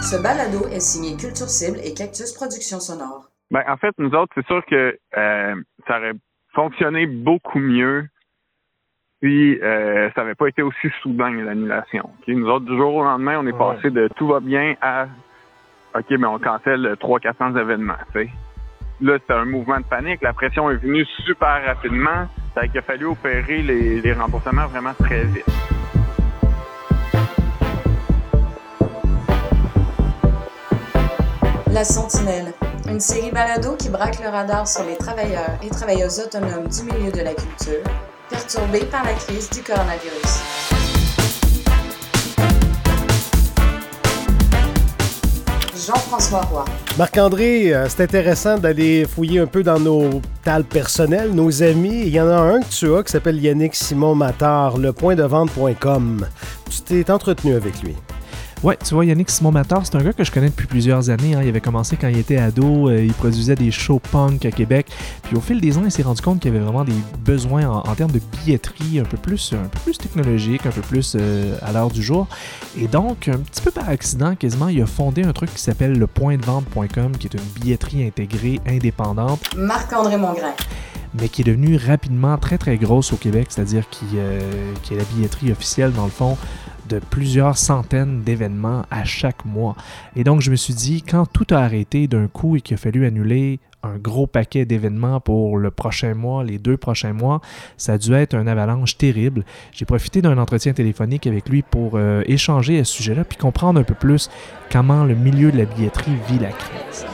[0.00, 3.28] Ce balado est signé Culture Cible et Cactus Productions Sonore.
[3.50, 5.54] Ben, en fait, nous autres, c'est sûr que euh,
[5.86, 6.14] ça aurait
[6.54, 8.06] fonctionné beaucoup mieux
[9.20, 12.10] si euh, ça n'avait pas été aussi soudain l'annulation.
[12.28, 15.08] Nous autres, du jour au lendemain, on est passé de tout va bien à
[15.94, 17.94] OK, mais on cancelle 300-400 événements.
[19.00, 20.22] Là, c'était un mouvement de panique.
[20.22, 22.28] La pression est venue super rapidement.
[22.54, 25.77] Ça a fallu opérer les, les remboursements vraiment très vite.
[31.78, 32.52] La Sentinelle,
[32.88, 37.12] une série balado qui braque le radar sur les travailleurs et travailleuses autonomes du milieu
[37.12, 37.84] de la culture,
[38.28, 40.40] perturbés par la crise du coronavirus.
[45.86, 46.64] Jean-François Roy.
[46.98, 52.02] Marc-André, euh, c'est intéressant d'aller fouiller un peu dans nos tales personnelles, nos amis.
[52.06, 56.26] Il y en a un que tu as qui s'appelle Yannick Simon Matar, lepointdevente.com.
[56.68, 57.94] Tu t'es entretenu avec lui.
[58.64, 61.34] Ouais, tu vois, Yannick Simon Matar, c'est un gars que je connais depuis plusieurs années.
[61.34, 61.42] Hein.
[61.42, 64.88] Il avait commencé quand il était ado, euh, il produisait des shows punk à Québec.
[65.22, 67.68] Puis au fil des ans, il s'est rendu compte qu'il y avait vraiment des besoins
[67.68, 71.56] en, termes de billetterie un peu plus, un peu plus technologique, un peu plus euh,
[71.62, 72.26] à l'heure du jour.
[72.76, 75.96] Et donc, un petit peu par accident, quasiment, il a fondé un truc qui s'appelle
[75.96, 79.40] le pointdevente.com, qui est une billetterie intégrée indépendante.
[79.56, 80.54] Marc-André Mongrain
[81.18, 84.40] mais qui est devenue rapidement très très grosse au Québec, c'est-à-dire qui, euh,
[84.82, 86.36] qui, est la billetterie officielle dans le fond
[86.88, 89.76] de plusieurs centaines d'événements à chaque mois.
[90.16, 92.78] Et donc, je me suis dit, quand tout a arrêté d'un coup et qu'il a
[92.78, 97.40] fallu annuler un gros paquet d'événements pour le prochain mois, les deux prochains mois,
[97.76, 99.44] ça a dû être un avalanche terrible.
[99.72, 103.80] J'ai profité d'un entretien téléphonique avec lui pour euh, échanger à ce sujet-là, puis comprendre
[103.80, 104.30] un peu plus
[104.72, 107.06] comment le milieu de la billetterie vit la crise.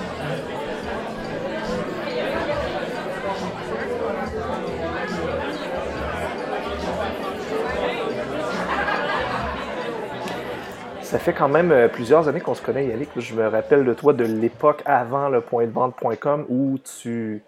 [11.15, 13.09] Ça fait quand même euh, plusieurs années qu'on se connaît, Yannick.
[13.17, 17.41] Je me rappelle de toi de l'époque avant le point de vente.com où tu,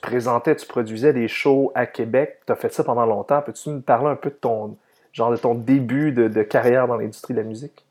[0.00, 2.40] présentais, tu produisais des shows à Québec.
[2.46, 3.42] Tu as fait ça pendant longtemps.
[3.42, 4.78] Peux-tu me parler un peu de ton,
[5.12, 7.84] genre de ton début de, carrière dans l'industrie de la musique?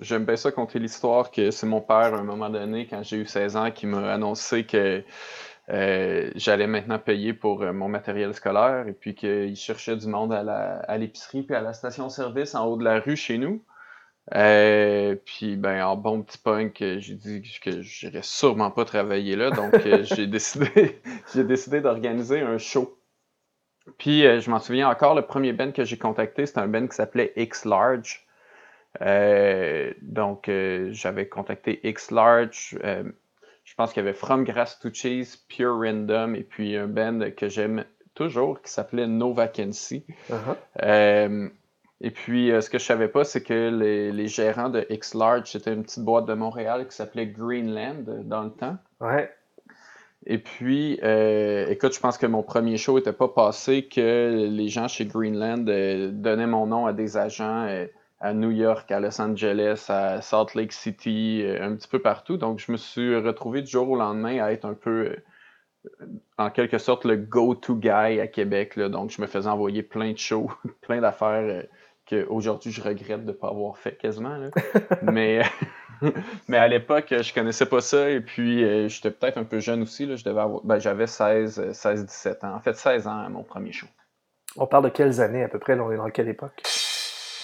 [0.00, 3.16] J'aime bien ça compter l'histoire que c'est mon père, à un moment donné, quand j'ai
[3.16, 5.02] eu 16 ans, qui m'a annoncé que
[5.70, 10.32] euh, j'allais maintenant payer pour euh, mon matériel scolaire et puis qu'il cherchait du monde
[10.32, 13.60] à l'épicerie puis à la station-service en haut de la rue chez nous.
[14.34, 19.36] Euh, puis, ben, en bon petit punk, euh, j'ai dit que j'irais sûrement pas travailler
[19.36, 19.50] là.
[19.50, 21.00] Donc, euh, j'ai décidé,
[21.34, 22.98] j'ai décidé d'organiser un show.
[23.98, 26.94] Puis, je m'en souviens encore, le premier band que j'ai contacté, c'était un band qui
[26.94, 28.24] s'appelait X Large.
[30.02, 30.48] donc,
[30.90, 32.78] j'avais contacté X Large.
[32.80, 37.32] je pense qu'il y avait From Grass to Cheese, Pure Random, et puis un band
[37.36, 37.84] que j'aime
[38.14, 40.04] toujours qui s'appelait No Vacancy.
[42.04, 45.72] Et puis, euh, ce que je savais pas, c'est que les, gérants de X-Large, c'était
[45.72, 48.76] une petite boîte de Montréal qui s'appelait Greenland euh, dans le temps.
[49.00, 49.32] Ouais.
[50.26, 54.68] Et puis, euh, écoute, je pense que mon premier show n'était pas passé que les
[54.68, 57.86] gens chez Greenland donnaient mon nom à des agents
[58.20, 62.36] à New York, à Los Angeles, à Salt Lake City, un petit peu partout.
[62.36, 65.16] Donc, je me suis retrouvé du jour au lendemain à être un peu,
[66.38, 68.78] en quelque sorte, le go-to guy à Québec.
[68.78, 70.52] Donc, je me faisais envoyer plein de shows,
[70.82, 71.64] plein d'affaires
[72.12, 74.36] qu'aujourd'hui je regrette de ne pas avoir fait quasiment.
[75.02, 75.42] mais,
[76.48, 79.82] mais à l'époque, je connaissais pas ça et puis euh, j'étais peut-être un peu jeune
[79.82, 80.06] aussi.
[80.06, 82.54] Là, je devais ben, j'avais 16, 16, 17 ans.
[82.54, 83.86] En fait, 16 ans à mon premier show.
[84.56, 85.78] On parle de quelles années à peu près?
[85.78, 86.62] on est dans quelle époque?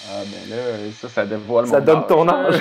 [0.07, 2.55] Ah ben là, ça, ça dévoile ça donne ton âge.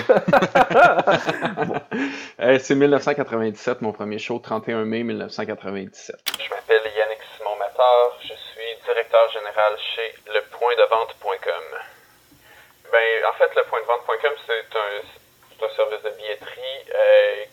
[2.41, 6.17] Euh, c'est 1997, mon premier show, 31 mai 1997.
[6.37, 11.88] Je m'appelle Yannick Simon Matar, je suis directeur général chez lepointdevente.com.
[12.91, 17.45] Ben, en fait, lepointdevente.com, c'est un, un, service de billetterie euh,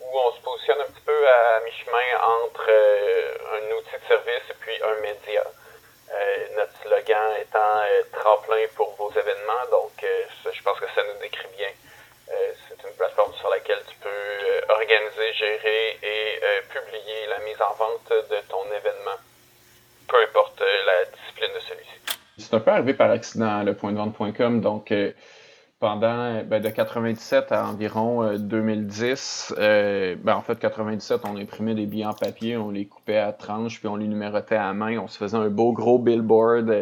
[0.00, 4.42] où on se positionne un petit peu à mi-chemin entre euh, un outil de service
[4.50, 5.44] et puis un média.
[6.12, 7.80] Euh, notre slogan étant
[8.12, 11.70] tremplin pour vos événements, donc je pense que ça nous décrit bien.
[12.28, 16.40] c'est une plateforme sur laquelle tu peux organiser, gérer et
[16.70, 19.18] publier la mise en vente de ton événement
[20.08, 22.43] peu importe euh, la discipline de celui-ci.
[22.54, 24.60] C'est un peu arrivé par accident, le point de vente.com.
[24.60, 25.10] Donc, euh,
[25.80, 31.86] pendant ben, de 97 à environ 2010, euh, ben, en fait, 97, on imprimait des
[31.86, 34.98] billets en papier, on les coupait à tranches, puis on les numérotait à main.
[34.98, 36.72] On se faisait un beau gros billboard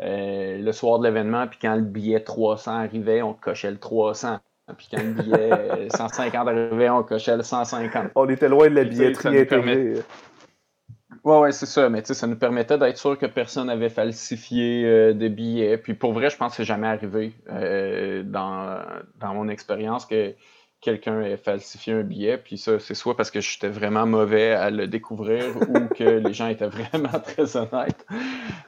[0.00, 4.38] le soir de l'événement, puis quand le billet 300 arrivait, on cochait le 300.
[4.76, 8.10] Puis quand le billet 150 arrivait, on cochait le 150.
[8.16, 10.02] On était loin de la billetterie intégrée.
[11.24, 11.88] Ouais, ouais, c'est ça.
[11.88, 15.76] Mais tu sais, ça nous permettait d'être sûr que personne n'avait falsifié euh, des billets.
[15.76, 18.82] Puis pour vrai, je pense que c'est jamais arrivé euh, dans,
[19.18, 20.34] dans mon expérience que
[20.80, 22.38] quelqu'un ait falsifié un billet.
[22.38, 26.32] Puis ça, c'est soit parce que j'étais vraiment mauvais à le découvrir ou que les
[26.32, 28.06] gens étaient vraiment très honnêtes.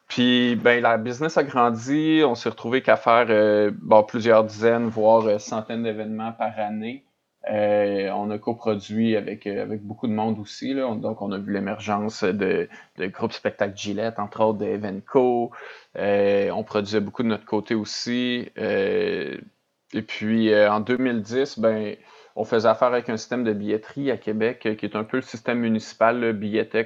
[0.08, 2.22] Puis ben la business a grandi.
[2.25, 7.06] On s'est retrouvé qu'à faire euh, bon, plusieurs dizaines, voire centaines d'événements par année.
[7.50, 10.75] Euh, on a coproduit avec, euh, avec beaucoup de monde aussi.
[10.75, 10.94] Là.
[10.94, 12.69] Donc, on a vu l'émergence de,
[12.99, 15.50] de groupes spectacle Gillette, entre autres de Evenco.
[15.97, 18.49] Euh, on produisait beaucoup de notre côté aussi.
[18.56, 21.97] et puis, en 2010, ben,
[22.37, 25.23] on faisait affaire avec un système de billetterie à Québec qui est un peu le
[25.23, 26.33] système municipal, le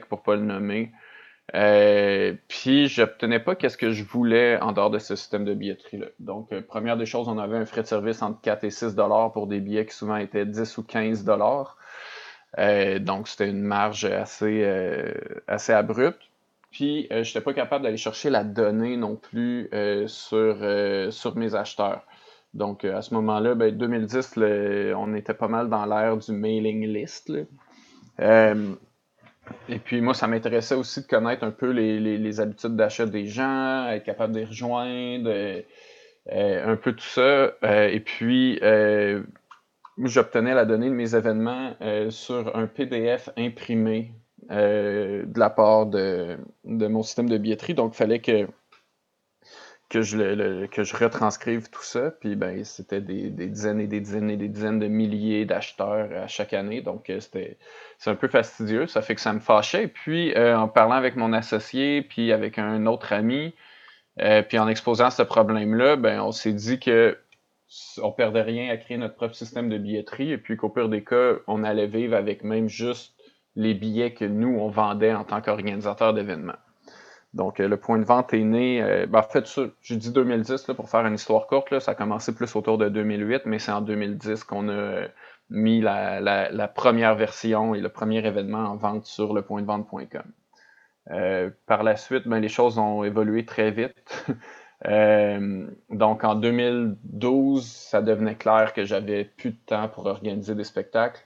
[0.08, 0.92] pour ne pas le nommer.
[1.54, 6.06] Euh, puis, j'obtenais pas qu'est-ce que je voulais en dehors de ce système de billetterie-là.
[6.18, 8.94] Donc, euh, première des choses, on avait un frais de service entre 4 et 6
[8.94, 11.76] dollars pour des billets qui souvent étaient 10 ou 15 dollars.
[12.58, 15.12] Euh, donc, c'était une marge assez, euh,
[15.46, 16.20] assez abrupte.
[16.72, 19.70] Puis, je n'étais pas capable d'aller chercher la donnée non plus
[20.08, 20.58] sur,
[21.10, 22.02] sur mes acheteurs.
[22.52, 24.34] Donc, à ce moment-là, ben, 2010,
[24.94, 27.32] on était pas mal dans l'ère du mailing list.
[29.68, 33.88] Et puis moi, ça m'intéressait aussi de connaître un peu les, habitudes d'achat des gens,
[33.88, 35.60] être capable de les rejoindre, euh,
[36.32, 37.52] euh, un peu tout ça.
[37.62, 38.60] Euh, et puis,
[40.02, 41.74] j'obtenais la donnée de mes événements
[42.10, 44.12] sur un PDF imprimé
[44.50, 47.74] de la part de, de, mon système de billetterie.
[47.74, 48.46] Donc, il fallait que
[49.88, 52.10] que je, le, que je retranscrive tout ça.
[52.10, 56.10] Puis ben, c'était des, des, dizaines et des dizaines et des dizaines de milliers d'acheteurs
[56.12, 56.82] à chaque année.
[56.82, 57.58] Donc euh, c'était
[57.98, 58.86] c'est un peu fastidieux.
[58.86, 59.88] Ça fait que ça me fâchait.
[59.88, 63.54] Puis euh, en parlant avec mon associé, puis avec un autre ami,
[64.20, 67.18] euh, puis en exposant ce problème-là, ben, on s'est dit que
[68.02, 71.02] on perdait rien à créer notre propre système de billetterie et puis qu'au pire des
[71.04, 73.14] cas, on allait vivre avec même juste
[73.56, 76.58] les billets que nous, on vendait en tant qu'organisateur d'événements.
[77.36, 78.82] Donc, euh, le point de vente est né.
[78.82, 79.46] Euh, ben, en fait,
[79.82, 81.70] j'ai dit 2010 là, pour faire une histoire courte.
[81.70, 85.08] Là, ça a commencé plus autour de 2008, mais c'est en 2010 qu'on a euh,
[85.50, 90.22] mis la, première version et le premier événement en vente sur le point de vente.com.
[91.66, 94.26] par la suite, ben, les choses ont évolué très vite.
[95.90, 101.22] donc, en 2012, ça devenait clair que j'avais plus de temps pour organiser des spectacles.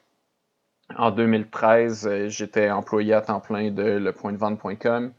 [0.96, 5.12] En 2013, j'étais employé à temps plein de lepointdevente.com.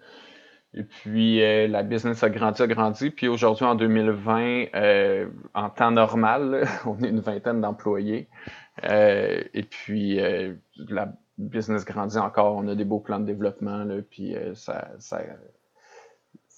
[0.74, 3.10] Et puis, euh, la business a grandi, a grandi.
[3.10, 8.30] Puis aujourd'hui, en 2020, euh, en temps normal, on est une vingtaine d'employés.
[8.86, 10.20] Euh, et puis,
[10.90, 12.56] la business grandit encore.
[12.56, 13.86] On a des beaux plans de développement.
[14.10, 14.88] Puis, ça,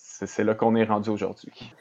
[0.01, 1.73] c'est là qu'on est rendu aujourd'hui.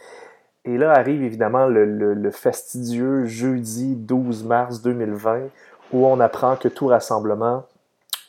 [0.65, 5.49] Et là arrive évidemment le, fastidieux jeudi 12 mars 2020
[5.93, 7.67] où on apprend que tout rassemblement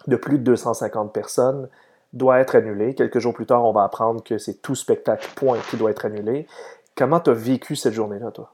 [0.08, 1.70] de plus de 250 personnes
[2.14, 2.94] doit être annulé.
[2.94, 6.06] Quelques jours plus tard, on va apprendre que c'est tout spectacle point qui doit être
[6.06, 6.48] annulé.
[6.96, 8.54] Comment tu as vécu cette journée-là, toi?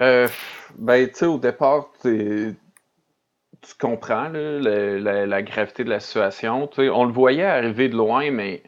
[0.00, 0.26] Euh,
[0.76, 2.56] ben, tu sais, au départ, tu
[3.78, 6.68] comprends la, gravité de la situation.
[6.78, 8.62] on le voyait arriver de loin, mais,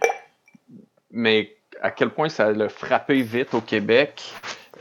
[1.10, 4.22] mais à quel point ça l'a frappé vite au Québec,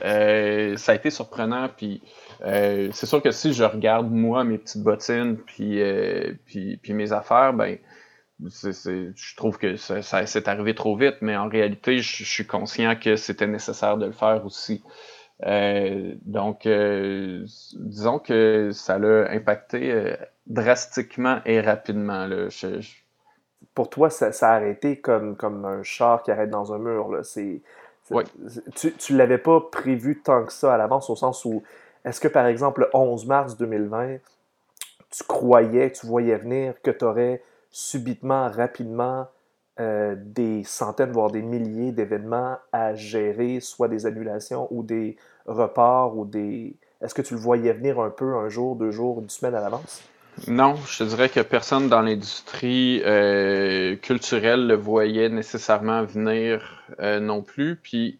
[0.03, 1.69] euh, ça a été surprenant.
[1.69, 2.01] Puis,
[2.43, 5.81] euh, c'est sûr que si je regarde, moi, mes petites bottines, puis,
[6.45, 7.77] puis, puis mes affaires, ben,
[8.41, 13.15] je trouve que ça, s'est arrivé trop vite, mais en réalité, je, suis conscient que
[13.15, 14.83] c'était nécessaire de le faire aussi.
[15.45, 20.15] Euh, donc, euh, disons que ça l'a impacté euh,
[20.47, 22.25] drastiquement et rapidement.
[22.27, 22.47] Là.
[23.73, 27.09] Pour toi, ça, a arrêté comme, comme un char qui arrête dans un mur.
[27.09, 27.23] Là.
[27.23, 27.61] C'est,
[28.75, 31.63] Tu ne l'avais pas prévu tant que ça à l'avance, au sens où,
[32.05, 34.17] est-ce que par exemple, le 11 mars 2020,
[35.09, 37.41] tu croyais, tu voyais venir que tu aurais
[37.73, 39.27] subitement, rapidement,
[39.79, 46.15] euh, des centaines, voire des milliers d'événements à gérer, soit des annulations ou des reports
[46.15, 46.75] ou des.
[47.01, 49.59] Est-ce que tu le voyais venir un peu un jour, deux jours, une semaine à
[49.59, 50.03] l'avance?
[50.47, 57.19] Non, je te dirais que personne dans l'industrie euh, culturelle le voyait nécessairement venir euh,
[57.19, 57.75] non plus.
[57.75, 58.19] Puis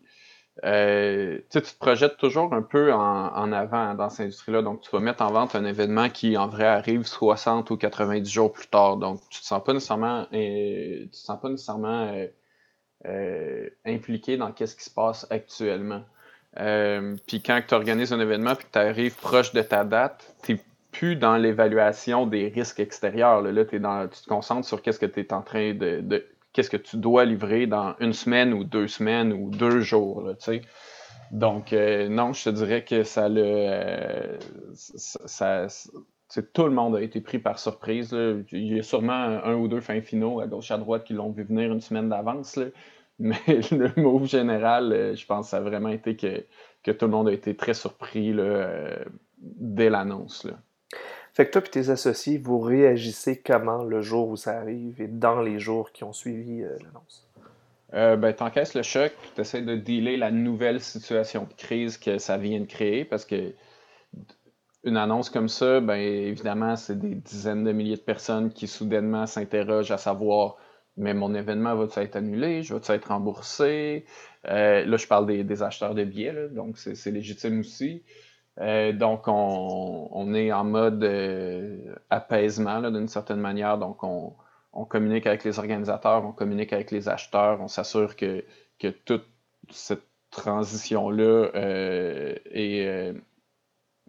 [0.64, 4.62] euh, tu te projettes toujours un peu en, avant dans cette industrie-là.
[4.62, 8.32] Donc, tu vas mettre en vente un événement qui, en vrai, arrive 60 ou 90
[8.32, 8.98] jours plus tard.
[8.98, 12.16] Donc, tu te sens pas nécessairement, euh, tu te sens pas nécessairement
[13.06, 16.04] euh, impliqué dans ce qui se passe actuellement.
[16.56, 20.60] puis quand tu organises un événement et que tu arrives proche de ta date, tu
[20.92, 23.42] plus dans l'évaluation des risques extérieurs.
[23.42, 26.70] Là, là dans, tu te concentres sur qu'est-ce que tu es en train de qu'est-ce
[26.70, 30.62] que tu dois livrer dans une semaine ou deux semaines ou deux jours, tu sais.
[31.32, 34.38] Donc, euh, non, je te dirais que ça le.
[34.76, 35.68] ça,
[36.54, 38.16] tout le monde a été pris par surprise.
[38.52, 41.32] Il y a sûrement un ou deux fins finaux à gauche à droite qui l'ont
[41.32, 42.60] vu venir une semaine d'avance.
[43.20, 46.46] Mais le move général, euh, je pense, ça a vraiment été que,
[46.84, 48.36] que tout le monde a été très surpris
[49.38, 50.48] dès l'annonce.
[51.34, 55.08] Fait que toi et tes associés, vous réagissez comment le jour où ça arrive et
[55.08, 57.28] dans les jours qui ont suivi l'annonce?
[57.94, 62.18] Euh, ben, t'encaisses le choc, tu essaies de dealer la nouvelle situation de crise que
[62.18, 63.54] ça vient de créer parce que
[64.84, 69.26] une annonce comme ça, ben, évidemment, c'est des dizaines de milliers de personnes qui soudainement
[69.28, 70.58] s'interrogent à savoir
[70.98, 74.06] mais mon événement va-t-il être annulé, je vais-tu être remboursé?
[74.48, 78.04] Euh, là, je parle des, acheteurs de billets, donc c'est légitime aussi.
[78.60, 81.04] Euh, donc, on, on, est en mode
[82.10, 83.78] apaisement d'une certaine manière.
[83.78, 84.34] Donc, on,
[84.74, 88.44] on communique avec les organisateurs, on communique avec les acheteurs, on s'assure que,
[88.80, 89.26] que toute
[89.70, 93.14] cette transition-là euh, euh,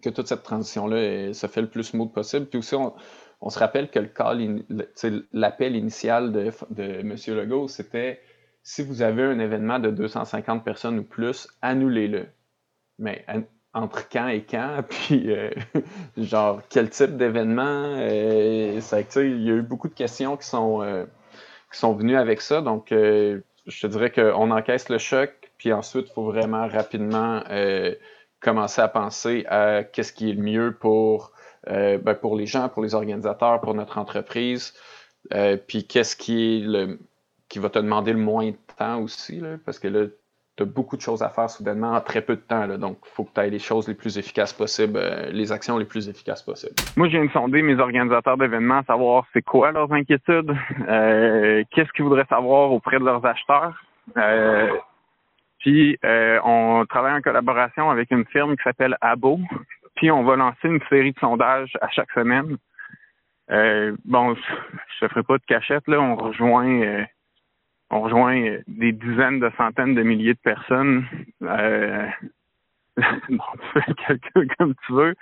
[0.03, 2.47] que toute cette transition-là se fait le plus smooth possible.
[2.47, 7.17] Puis aussi, on, se rappelle que le l'appel initial de, de M.
[7.29, 8.21] Legault, c'était
[8.63, 12.27] si vous avez un événement de 250 personnes ou plus, annulez-le.
[12.99, 13.25] Mais
[13.75, 15.51] entre quand et quand, puis euh,
[16.17, 17.97] genre quel type d'événement.
[17.99, 18.81] Euh,
[19.17, 21.05] il y a eu beaucoup de questions qui sont, euh,
[21.73, 22.63] qui sont venues avec ça.
[22.63, 27.43] Donc, je te dirais qu'on encaisse le choc, puis ensuite, il faut vraiment rapidement
[28.41, 31.33] commencer à penser à qu'est-ce qui est le mieux pour,
[31.67, 34.75] ben, pour les gens, pour les organisateurs, pour notre entreprise,
[35.67, 36.99] puis qu'est-ce qui est le
[37.49, 40.07] qui va te demander le moins de temps aussi, là, parce que là,
[40.57, 42.67] tu as beaucoup de choses à faire soudainement en très peu de temps.
[42.79, 45.79] donc, il faut que tu ailles les choses les plus efficaces possibles, euh, les actions
[45.79, 46.75] les plus efficaces possibles.
[46.97, 50.57] Moi, je viens de sonder mes organisateurs d'événements, savoir c'est quoi leurs inquiétudes,
[50.89, 53.75] euh, qu'est-ce qu'ils voudraient savoir auprès de leurs acheteurs.
[54.17, 54.71] Euh,
[55.59, 59.41] puis, on travaille en collaboration avec une firme qui s'appelle Abo.
[59.97, 62.59] Puis, on va lancer une série de sondages à chaque semaine.
[64.05, 64.37] bon,
[65.01, 66.01] je ne ferai pas de cachette, là.
[66.01, 67.07] On rejoint
[67.95, 71.07] on rejoint des dizaines de centaines de milliers de personnes.
[71.43, 72.07] Euh,
[72.97, 75.15] bon, tu fais calcul comme tu veux.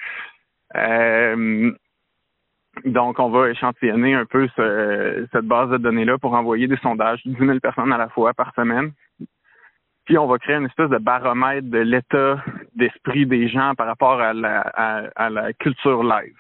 [0.75, 1.71] Euh,
[2.87, 7.37] donc, on va échantillonner un peu cette base de données-là pour envoyer des sondages, 10
[7.37, 8.93] 000 personnes à la fois par semaine.
[10.07, 12.43] Puis, on va créer une espèce de baromètre de l'état
[12.75, 16.39] d'esprit des gens par rapport à la culture live.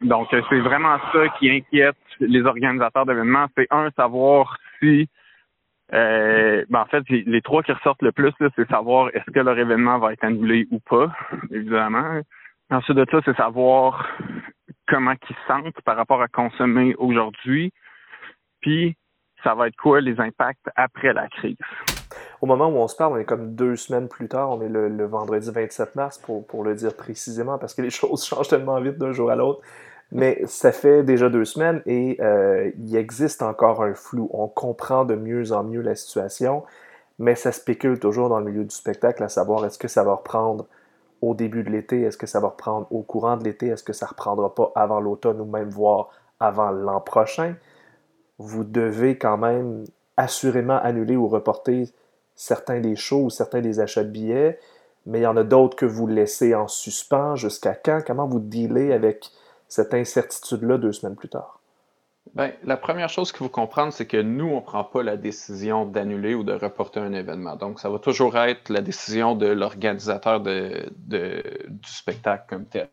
[0.00, 3.46] Donc, c'est vraiment ça qui inquiète les organisateurs d'événements.
[3.56, 4.56] C'est un, savoir
[5.94, 9.58] euh, ben en fait, les trois qui ressortent le plus, c'est savoir est-ce que leur
[9.58, 11.12] événement va être annulé ou pas,
[11.50, 12.20] évidemment.
[12.70, 14.06] Ensuite de ça, c'est savoir
[14.86, 17.72] comment ils sentent par rapport à consommer aujourd'hui.
[18.60, 18.96] Puis,
[19.42, 21.56] ça va être quoi les impacts après la crise?
[22.40, 24.68] Au moment où on se parle, on est comme deux semaines plus tard, on est
[24.68, 28.98] le, vendredi 27 mars pour le dire précisément, parce que les choses changent tellement vite
[28.98, 29.62] d'un jour à l'autre.
[30.10, 34.30] Mais ça fait déjà deux semaines et euh, il existe encore un flou.
[34.32, 36.64] On comprend de mieux en mieux la situation,
[37.18, 40.14] mais ça spécule toujours dans le milieu du spectacle à savoir est-ce que ça va
[40.14, 40.66] reprendre
[41.20, 43.92] au début de l'été, est-ce que ça va reprendre au courant de l'été, est-ce que
[43.92, 46.10] ça reprendra pas avant l'automne ou même voire
[46.40, 47.56] avant l'an prochain.
[48.38, 49.84] Vous devez quand même
[50.16, 51.92] assurément annuler ou reporter
[52.34, 54.58] certains des shows ou certains des achats de billets,
[55.06, 58.00] mais il y en a d'autres que vous laissez en suspens jusqu'à quand?
[58.06, 59.30] Comment vous dealez avec
[59.68, 61.60] cette incertitude-là deux semaines plus tard?
[62.34, 65.16] Bien, la première chose qu'il faut comprendre, c'est que nous, on ne prend pas la
[65.16, 67.56] décision d'annuler ou de reporter un événement.
[67.56, 71.42] Donc, ça va toujours être la décision de l'organisateur du
[71.86, 72.88] spectacle comme tel.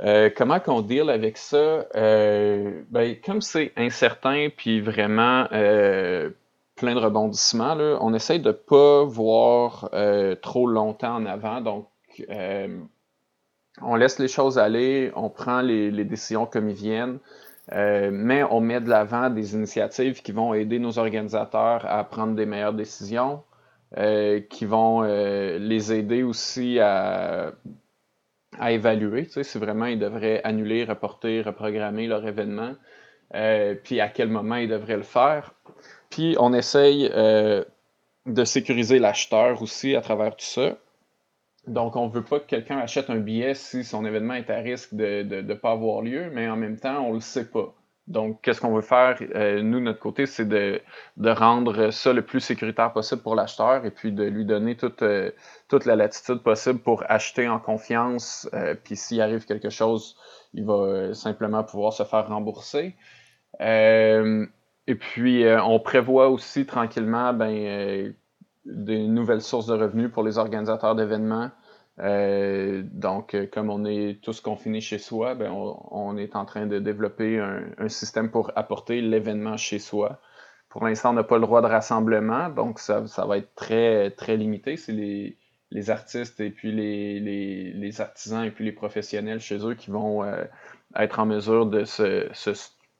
[0.00, 1.86] Euh, comment qu'on deal avec ça?
[1.96, 6.30] Euh, ben, comme c'est incertain puis vraiment euh,
[6.76, 9.90] plein de rebondissements, on essaye de ne pas voir
[10.40, 11.60] trop longtemps en avant.
[11.60, 11.88] Donc,
[13.82, 17.18] on laisse les choses aller, on prend les, décisions comme ils viennent,
[17.72, 22.34] euh, mais on met de l'avant des initiatives qui vont aider nos organisateurs à prendre
[22.34, 23.42] des meilleures décisions,
[23.96, 27.52] euh, qui vont euh, les aider aussi à,
[28.60, 32.74] évaluer, tu sais, si vraiment ils devraient annuler, reporter, reprogrammer leur événement,
[33.84, 35.54] puis à quel moment ils devraient le faire.
[36.10, 40.76] Puis on essaye de sécuriser l'acheteur aussi à travers tout ça.
[41.68, 44.58] Donc, on ne veut pas que quelqu'un achète un billet si son événement est à
[44.58, 47.74] risque de ne pas avoir lieu, mais en même temps, on ne le sait pas.
[48.08, 50.80] Donc, qu'est-ce qu'on veut faire, euh, nous, de notre côté, c'est de,
[51.18, 55.30] rendre ça le plus sécuritaire possible pour l'acheteur et puis de lui donner toute, euh,
[55.84, 58.48] la latitude possible pour acheter en confiance.
[58.54, 60.16] Euh, puis s'il arrive quelque chose,
[60.54, 62.96] il va simplement pouvoir se faire rembourser.
[63.60, 68.14] et puis, on prévoit aussi tranquillement ben,
[68.64, 71.50] des nouvelles sources de revenus pour les organisateurs d'événements.
[72.00, 76.78] Euh, donc, comme on est tous confinés chez soi, ben on, est en train de
[76.78, 80.20] développer un, système pour apporter l'événement chez soi.
[80.68, 84.36] Pour l'instant, on n'a pas le droit de rassemblement, donc ça, va être très, très
[84.36, 84.76] limité.
[84.76, 90.24] C'est les, artistes et puis les, artisans et puis les professionnels chez eux qui vont
[90.96, 92.28] être en mesure de se,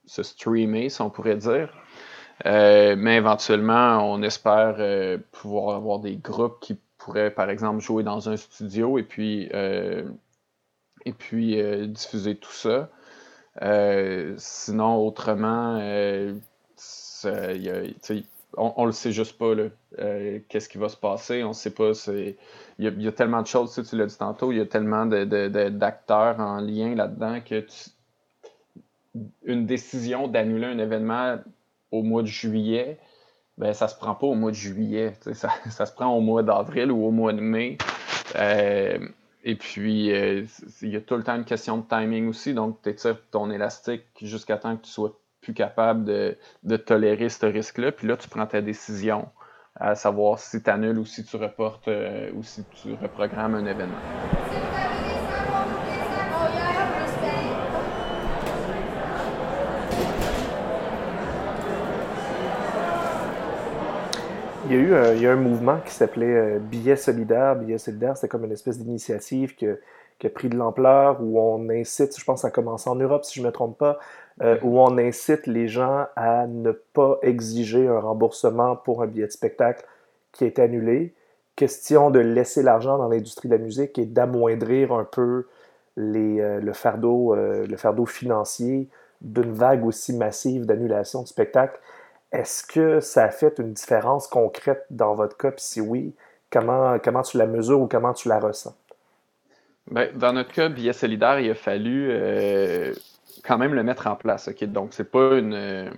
[0.07, 1.73] streamer, si on pourrait dire.
[2.47, 8.02] Euh, mais éventuellement, on espère euh, pouvoir avoir des groupes qui pourraient, par exemple, jouer
[8.02, 10.04] dans un studio et puis, euh,
[11.06, 11.56] et puis
[11.88, 12.90] diffuser tout ça.
[14.36, 15.78] sinon, autrement,
[18.56, 19.54] on, ne le sait juste pas
[20.48, 21.44] qu'est-ce qui va se passer.
[21.44, 21.92] On sait pas.
[22.08, 22.34] Il
[22.78, 26.60] y, a tellement de choses, tu l'as dit tantôt, il y a tellement d'acteurs en
[26.60, 27.64] lien là-dedans que
[29.44, 31.38] une décision d'annuler un événement
[31.90, 32.98] au mois de juillet,
[33.58, 35.14] ben, ça se prend pas au mois de juillet.
[35.32, 37.76] Ça, ça, se prend au mois d'avril ou au mois de mai.
[38.36, 38.98] Euh,
[39.44, 40.44] et puis, euh,
[40.82, 42.54] il y a tout le temps une question de timing aussi.
[42.54, 47.28] Donc, tu étires ton élastique jusqu'à temps que tu sois plus capable de, de tolérer
[47.28, 47.92] ce risque-là.
[47.92, 49.28] Puis là, tu prends ta décision
[49.74, 53.66] à savoir si tu annules ou si tu reportes euh, ou si tu reprogrammes un
[53.66, 54.67] événement.
[64.70, 67.56] Il y a eu un, il y a un mouvement qui s'appelait euh, Billets solidaires.
[67.56, 72.18] Billets solidaires, c'était comme une espèce d'initiative qui a pris de l'ampleur, où on incite,
[72.18, 73.98] je pense que ça a commencé en Europe si je ne me trompe pas,
[74.42, 79.26] euh, où on incite les gens à ne pas exiger un remboursement pour un billet
[79.26, 79.87] de spectacle
[80.32, 81.14] qui est annulé.
[81.56, 85.46] Question de laisser l'argent dans l'industrie de la musique et d'amoindrir un peu
[85.96, 88.87] les, euh, le, fardeau, le fardeau financier
[89.22, 91.80] d'une vague aussi massive d'annulation de spectacles.
[92.32, 95.50] Est-ce que ça a fait une différence concrète dans votre cas?
[95.50, 96.14] Puis si oui,
[96.50, 98.76] comment, comment tu la mesures ou comment tu la ressens?
[99.90, 102.92] Bien, dans notre cas, billet solidaire, il a fallu euh,
[103.44, 104.49] quand même le mettre en place.
[104.62, 105.90] Donc, ce n'est pas une,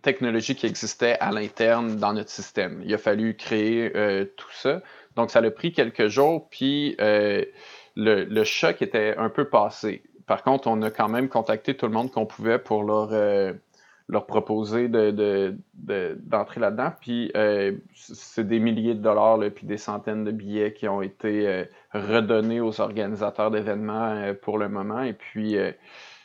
[0.00, 2.80] technologie qui existait à l'interne dans notre système.
[2.86, 4.80] Il a fallu créer euh, tout ça.
[5.14, 7.44] Donc, ça a pris quelques jours, puis euh,
[7.94, 10.02] le, le, choc était un peu passé.
[10.26, 13.12] Par contre, on a quand même contacté tout le monde qu'on pouvait pour leur
[14.08, 16.92] leur proposer de, d'entrer là-dedans.
[17.00, 21.48] Puis euh, c'est des milliers de dollars, puis des centaines de billets qui ont été
[21.48, 25.00] euh, redonnés aux organisateurs d'événements euh, pour le moment.
[25.02, 25.56] Et puis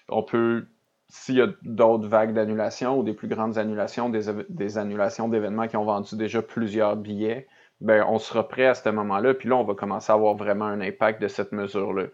[0.10, 0.66] on peut,
[1.08, 5.78] s'il y a d'autres vagues d'annulation ou des plus grandes annulations, des, annulations d'événements qui
[5.78, 7.48] ont vendu déjà plusieurs billets,
[7.80, 9.34] ben on sera prêt à ce moment-là.
[9.34, 12.08] Puis là, on va commencer à avoir vraiment un impact de cette mesure-là.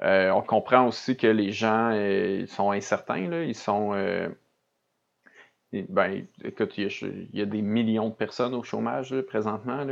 [0.00, 1.92] on comprend aussi que les gens
[2.48, 3.44] sont incertains, là.
[3.44, 3.92] ils sont
[5.72, 9.86] ben, écoute, il y, a, des millions de personnes au chômage présentement.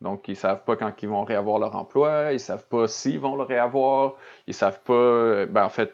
[0.00, 2.86] Donc, ils ne savent pas quand ils vont réavoir leur emploi, ils ne savent pas
[2.86, 4.14] s'ils vont le réavoir,
[4.46, 4.92] ils ne savent pas.
[4.92, 5.92] Euh, ben, en fait,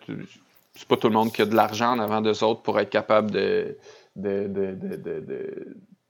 [0.74, 2.90] c'est pas tout le monde qui a de l'argent en avant d'eux autres pour être
[2.90, 3.76] capable de,
[4.16, 4.46] de,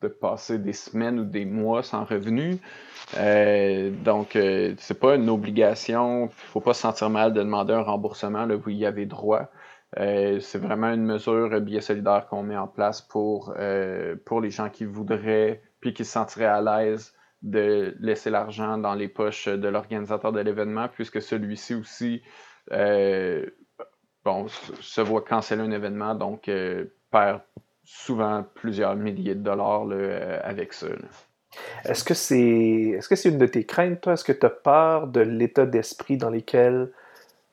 [0.00, 2.58] de, passer des semaines ou des mois sans revenu.
[3.16, 6.22] Euh, donc, euh, c'est pas une obligation.
[6.22, 9.06] Il ne faut pas se sentir mal de demander un remboursement là, vous y avez
[9.06, 9.50] droit.
[9.98, 14.50] Euh, c'est vraiment une mesure billet solidaire qu'on met en place pour, euh, pour les
[14.50, 19.48] gens qui voudraient puis qui se sentiraient à l'aise de laisser l'argent dans les poches
[19.48, 22.22] de l'organisateur de l'événement, puisque celui-ci aussi
[22.70, 23.46] euh,
[24.24, 26.50] bon, se voit canceller un événement, donc
[27.10, 27.40] perd
[27.82, 29.86] souvent plusieurs milliers de dollars
[30.44, 30.86] avec ça.
[31.84, 34.12] Est-ce que c'est est-ce que c'est une de tes craintes, toi?
[34.12, 36.92] Est-ce que tu as peur de l'état d'esprit dans lequel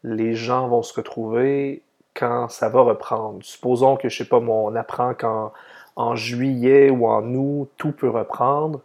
[0.03, 1.81] les gens vont se retrouver
[2.17, 3.39] quand ça va reprendre.
[3.41, 5.51] Supposons que, je sais pas, on apprend qu'en
[5.97, 8.81] en juillet ou en août, tout peut reprendre.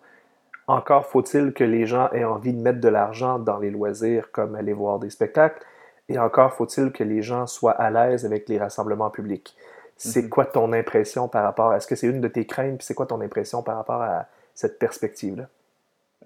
[0.67, 4.55] Encore faut-il que les gens aient envie de mettre de l'argent dans les loisirs comme
[4.55, 5.63] aller voir des spectacles.
[6.09, 9.55] Et encore faut-il que les gens soient à l'aise avec les rassemblements publics.
[9.97, 10.29] C'est mhm.
[10.31, 11.77] quoi ton impression par rapport à...
[11.77, 12.79] Est-ce que c'est une de tes craintes?
[12.79, 15.45] Puis c'est quoi ton impression par rapport à cette perspective-là?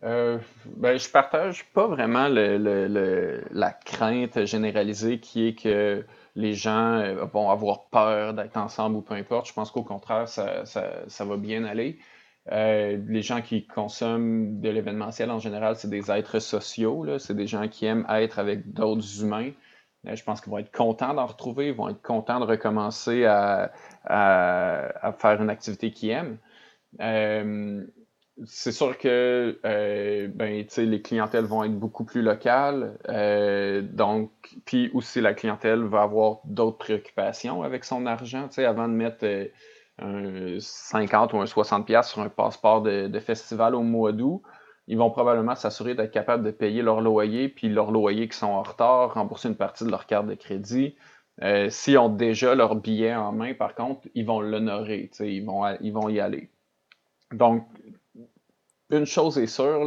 [0.04, 6.04] Euh, ben, je partage pas vraiment la crainte généralisée qui est que
[6.36, 9.48] les gens euh, vont avoir peur d'être ensemble ou peu importe.
[9.48, 11.98] Je pense qu'au contraire, ça, va bien aller.
[12.52, 17.18] Euh, les gens qui consomment de l'événementiel en général, c'est des êtres sociaux.
[17.18, 19.50] C'est des gens qui aiment être avec d'autres humains.
[20.06, 23.24] Euh, je pense qu'ils vont être contents d'en retrouver, ils vont être contents de recommencer
[23.24, 23.72] à,
[24.04, 26.38] faire une activité qu'ils aiment
[28.44, 32.98] c'est sûr que euh, ben, les clientèles vont être beaucoup plus locales.
[33.08, 34.30] Euh, donc,
[34.66, 38.48] puis aussi la clientèle va avoir d'autres préoccupations avec son argent.
[38.58, 39.46] Avant de mettre euh,
[39.98, 44.42] un 50 ou un 60$ sur un passeport de, festival au mois d'août,
[44.86, 48.46] ils vont probablement s'assurer d'être capables de payer leur loyer, puis leur loyer qui sont
[48.46, 50.94] en retard, rembourser une partie de leur carte de crédit.
[51.68, 55.92] S'ils ont déjà leur billet en main, par contre, ils vont l'honorer, ils vont, ils
[55.92, 56.50] vont y aller.
[57.32, 57.66] Donc,
[58.90, 59.82] une chose est sûre,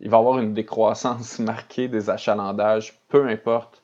[0.00, 3.82] il va y avoir une décroissance marquée des achalandages, peu importe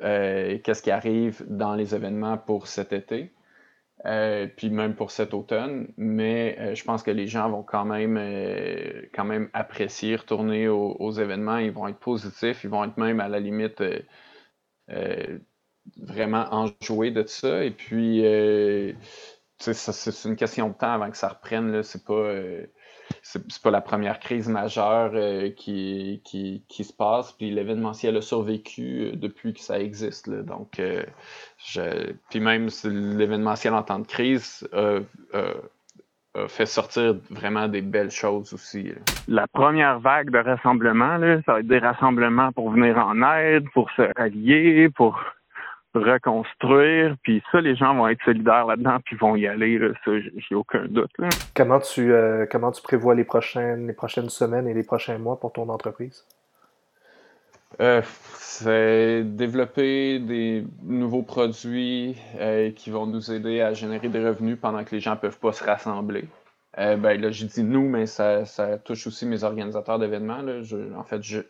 [0.00, 3.32] euh, qu'est-ce qui arrive dans les événements pour cet été.
[4.04, 7.84] Euh, puis même pour cet automne, mais euh, je pense que les gens vont quand
[7.84, 8.16] même,
[9.14, 13.28] quand même apprécier retourner aux, événements, ils vont être positifs, ils vont être même à
[13.28, 13.80] la limite
[15.96, 17.64] vraiment enjoués de ça.
[17.64, 18.24] Et puis,
[19.58, 22.32] c'est une question de temps avant que ça reprenne, c'est pas
[23.22, 27.32] c'est pas la première crise majeure euh, qui, qui, qui, se passe.
[27.32, 30.28] Puis l'événementiel a survécu euh, depuis que ça existe.
[30.28, 31.04] Donc, euh,
[31.58, 35.00] je, puis même l'événementiel en temps de crise a,
[36.48, 38.90] fait sortir vraiment des belles choses aussi.
[39.28, 43.90] La première vague de rassemblements, ça va être des rassemblements pour venir en aide, pour
[43.90, 45.22] se rallier, pour
[45.98, 50.10] reconstruire, puis ça, les gens vont être solidaires là-dedans, puis vont y aller, là, ça,
[50.36, 51.10] j'ai aucun doute.
[51.54, 55.38] Comment tu euh, comment tu prévois les prochaines les prochaines semaines et les prochains mois
[55.38, 56.26] pour ton entreprise?
[57.80, 58.02] Euh,
[58.34, 64.84] c'est développer des nouveaux produits euh, qui vont nous aider à générer des revenus pendant
[64.84, 66.24] que les gens peuvent pas se rassembler.
[66.76, 70.42] ben là, j'ai dit nous, mais ça, ça touche aussi mes organisateurs d'événements.
[70.96, 71.40] en fait, je,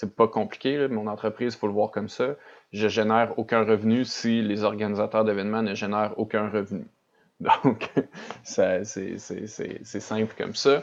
[0.00, 0.88] c'est pas compliqué.
[0.88, 2.28] Mon entreprise, il faut le voir comme ça.
[2.72, 6.86] Je génère aucun revenu si les organisateurs d'événements ne génèrent aucun revenu.
[7.64, 7.90] Donc,
[8.42, 10.82] c'est simple comme ça.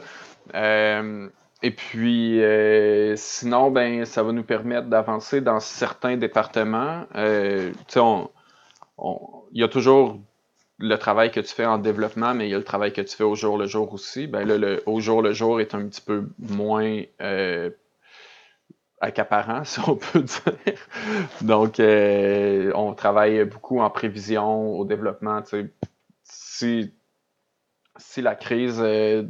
[0.54, 1.28] Euh,
[1.64, 7.04] et puis, euh, sinon, ben, ça va nous permettre d'avancer dans certains départements.
[7.16, 10.20] Euh, il y a toujours
[10.78, 13.16] le travail que tu fais en développement, mais il y a le travail que tu
[13.16, 14.28] fais au jour le jour aussi.
[14.28, 17.02] Ben le, au jour le jour est un petit peu moins
[19.00, 20.78] accaparant, si on peut dire.
[21.40, 25.42] Donc, euh, on travaille beaucoup en prévision, au développement.
[26.24, 26.92] Si,
[27.96, 29.22] si la crise euh,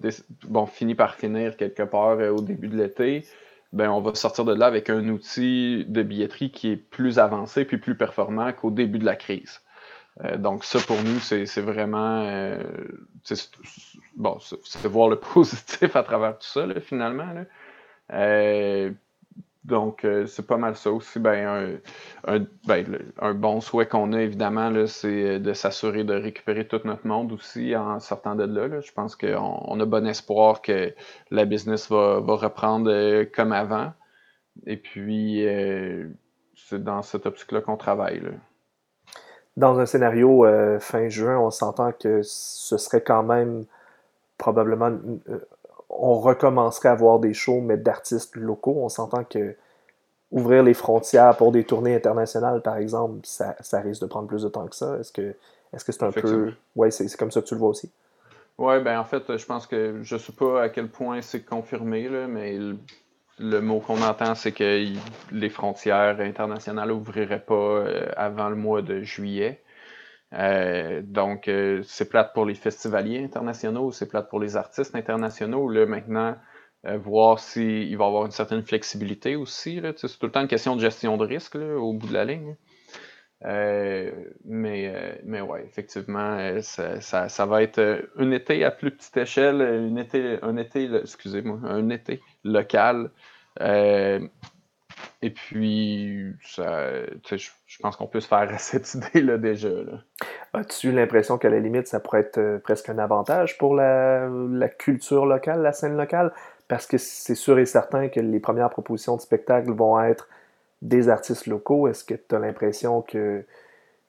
[0.45, 3.25] bon, finit par finir quelque part euh, au début de l'été,
[3.73, 7.65] ben, on va sortir de là avec un outil de billetterie qui est plus avancé
[7.65, 9.61] puis plus performant qu'au début de la crise.
[10.39, 12.57] donc, ça, pour nous, c'est vraiment.
[14.17, 17.29] bon, c'est voir le positif à travers tout ça, finalement.
[19.69, 21.19] Donc, euh, c'est pas mal ça aussi.
[21.19, 21.79] Ben,
[22.27, 27.07] un, ben, un bon souhait qu'on a, évidemment, c'est de s'assurer de récupérer tout notre
[27.07, 28.81] monde aussi en sortant de là.
[28.81, 30.95] Je pense qu'on on a bon espoir que
[31.31, 33.93] la business va, reprendre euh, comme avant.
[34.67, 36.09] Et puis, euh,
[36.57, 38.23] c'est dans cette optique-là qu'on travaille.
[39.59, 40.47] Dans un scénario
[40.81, 43.65] fin juin, on s'entend que ce serait quand même
[44.39, 44.93] probablement
[45.91, 48.77] on recommencerait à avoir des shows, mais d'artistes locaux.
[48.79, 49.57] On s'entend que
[50.31, 54.49] ouvrir les frontières pour des tournées internationales, par exemple, ça, risque de prendre plus de
[54.49, 54.99] temps que ça.
[54.99, 55.35] Est-ce que
[55.73, 56.53] est-ce que c'est un peu.
[56.77, 57.91] Oui, c'est comme ça que tu le vois aussi?
[58.57, 61.43] Oui, ben en fait, je pense que je ne sais pas à quel point c'est
[61.43, 62.59] confirmé, là, mais
[63.39, 64.87] le, mot qu'on entend, c'est que
[65.31, 69.61] les frontières internationales n'ouvriraient pas euh, avant le mois de juillet.
[70.35, 75.69] Euh, donc, euh, c'est plate pour les festivaliers internationaux, c'est plate pour les artistes internationaux.
[75.69, 76.37] Là, maintenant,
[76.87, 79.81] euh, voir s'il va y avoir une certaine flexibilité aussi.
[79.97, 82.57] C'est tout le temps une question de gestion de risque au bout de la ligne.
[84.45, 90.39] mais, mais ouais, effectivement, ça, ça, va être un été à plus petite échelle, été,
[90.43, 93.11] un été, excusez-moi, un été local.
[95.21, 99.69] Et puis, je pense qu'on peut se faire à cette idée-là déjà.
[100.53, 104.29] As-tu l'impression qu'à la limite, ça pourrait être euh, presque un avantage pour la,
[104.79, 106.33] culture locale, la scène locale?
[106.69, 110.29] Parce que c'est sûr et certain que les premières propositions de spectacle vont être
[110.83, 111.89] des artistes locaux.
[111.89, 113.45] Est-ce que tu as l'impression que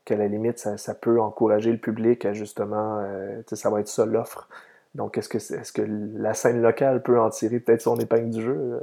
[0.06, 4.06] qu'à la limite, ça, peut encourager le public à justement, euh, ça va être ça
[4.06, 4.48] l'offre?
[4.96, 5.84] Donc, est-ce que, est, que
[6.18, 8.80] la scène locale peut en tirer peut-être son épingle du jeu, euh,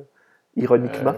[0.57, 1.15] ironiquement?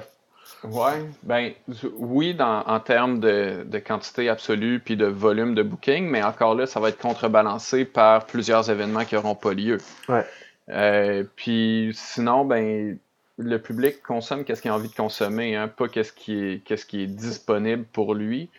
[0.65, 1.53] Ouais, ben
[1.99, 6.55] oui, dans, en termes de, de, quantité absolue puis de volume de booking, mais encore
[6.55, 9.79] là, ça va être contrebalancé par plusieurs événements qui n'auront pas lieu.
[10.09, 10.25] Ouais.
[10.69, 12.99] Euh, puis sinon, ben
[13.39, 16.85] le public consomme qu'est-ce qu'il a envie de consommer, hein, pas qu'est-ce qui est qu'est-ce
[16.85, 18.51] qui est disponible pour lui.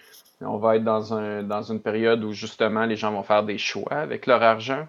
[0.42, 3.58] On va être dans un dans une période où justement les gens vont faire des
[3.58, 4.88] choix avec leur argent.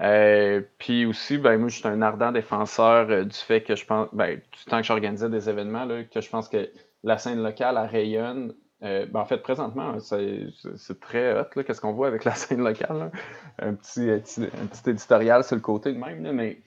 [0.00, 3.86] Euh, puis aussi, ben, moi, je suis un ardent défenseur euh, du fait que je
[3.86, 6.68] pense, ben, du temps que j'organisais des événements, là, que je pense que
[7.04, 8.54] la scène locale, elle rayonne.
[8.82, 13.12] Euh, ben, en fait, présentement, c'est très hot, qu'est-ce qu'on voit avec la scène locale.
[13.58, 16.60] Un, petit, un petit éditorial sur le côté de même, mais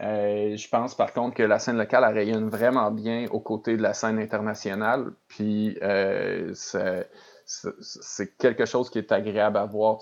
[0.00, 3.76] Euh, je pense par contre que la scène locale elle rayonne vraiment bien aux côtés
[3.76, 5.12] de la scène internationale.
[5.28, 9.98] Puis euh, c'est quelque chose qui est agréable à voir,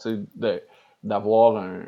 [1.03, 1.83] d'avoir un,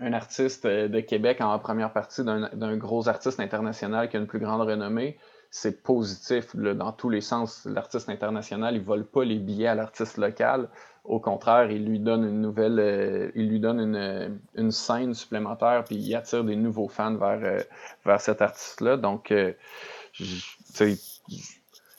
[0.00, 4.38] un, artiste de Québec en première partie d'un gros artiste international qui a une plus
[4.38, 5.18] grande renommée.
[5.50, 7.64] C'est positif dans tous les sens.
[7.64, 10.68] L'artiste international, il ne vole pas les billets à l'artiste local.
[11.04, 15.84] Au contraire, il lui donne une nouvelle, euh, il lui donne une, une, scène supplémentaire,
[15.84, 17.62] puis il attire des nouveaux fans vers, euh,
[18.04, 18.98] vers cet artiste-là.
[18.98, 19.54] Donc, euh,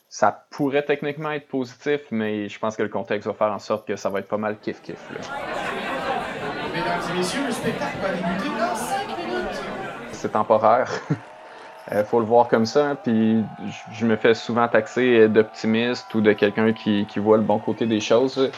[0.09, 3.87] ça pourrait techniquement être positif, mais je pense que le contexte va faire en sorte
[3.87, 4.99] que ça va être pas mal kiff-kiff.
[6.79, 9.61] Le spectacle va débuter dans 5 minutes.
[10.13, 10.89] C'est temporaire.
[11.91, 12.95] Il faut le voir comme ça.
[13.03, 13.43] Puis
[13.91, 17.99] je me fais souvent taxer d'optimiste ou de quelqu'un qui, voit le bon côté des
[17.99, 18.49] choses.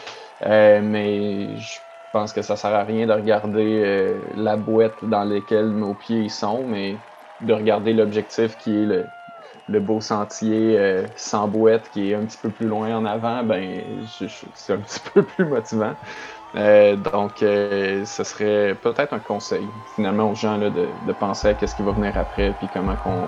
[0.45, 1.79] Euh, mais je
[2.13, 6.29] pense que ça sert à rien de regarder euh, la boîte dans laquelle nos pieds
[6.29, 6.97] sont, mais
[7.41, 9.05] de regarder l'objectif qui est
[9.67, 13.43] le, beau sentier euh, sans boîte qui est un petit peu plus loin en avant,
[13.43, 15.95] ben c'est un petit peu plus motivant.
[16.53, 21.91] Donc, ce serait peut-être un conseil finalement aux gens de, penser à qu'est-ce qui va
[21.91, 23.27] venir après, puis comment qu'on,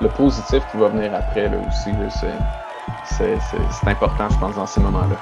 [0.00, 1.90] le positif qui va venir après là, aussi.
[3.04, 5.16] c'est important, je pense, dans ces moments-là.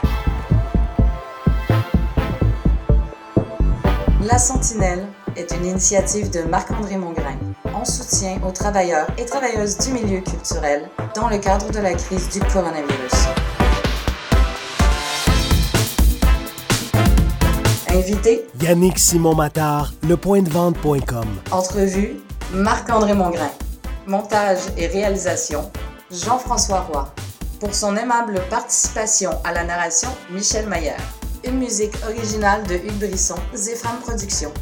[4.23, 7.37] La Sentinelle est une initiative de Marc-André Mongrain
[7.75, 12.29] en soutien aux travailleurs et travailleuses du milieu culturel dans le cadre de la crise
[12.29, 13.40] du coronavirus.
[17.93, 21.27] Invité Yannick Simon Matard, lepointdevente.com.
[21.51, 22.21] Entrevue
[22.53, 23.51] Marc-André Mongrain.
[24.07, 25.69] Montage et réalisation
[26.13, 27.13] Jean-François Roy.
[27.59, 31.01] Pour son aimable participation à la narration, Michel Maillard.
[31.45, 34.53] Une musique originale de Hugues Brisson, Zéphram Productions.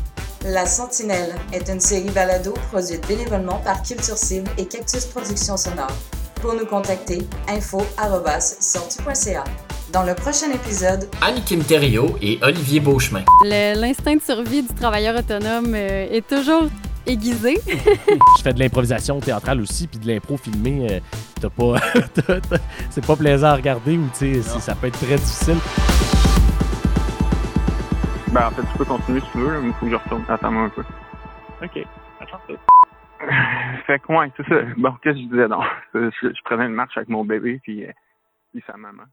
[0.46, 5.92] La Sentinelle est une série balado produite bénévolement par Culture Cible et Cactus Productions Sonore.
[6.40, 9.44] Pour nous contacter, info.sortu.ca.
[9.92, 11.08] Dans le prochain épisode,
[11.66, 13.24] Thériault et Olivier Beauchemin.
[13.42, 16.68] L'instinct de survie du travailleur autonome euh, est toujours
[17.06, 17.56] aiguisé.
[17.66, 21.00] je fais de l'improvisation théâtrale aussi, puis de l'impro filmé, euh,
[21.40, 21.76] t'as pas,
[22.90, 25.56] c'est pas plaisant à regarder ou tu sais, ça peut être très difficile.
[28.30, 30.24] Ben, en fait, tu peux continuer si tu veux, mais il faut que je retourne.
[30.28, 30.82] Attends-moi un peu.
[31.62, 31.86] OK.
[32.20, 32.40] Attends
[33.86, 34.56] Fait que, ouais, c'est ça.
[34.76, 35.48] Bon, qu'est-ce que je disais?
[35.48, 35.62] Non,
[35.94, 37.92] je, prenais une marche avec mon bébé, puis, euh,
[38.52, 39.04] puis sa maman.